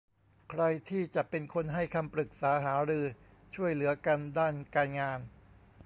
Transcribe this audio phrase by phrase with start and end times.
[0.49, 3.05] ใครที่จะเป็นคนให้คำปรึกษาหารือ
[3.55, 5.19] ช่วยเหลือกันด้านการงาน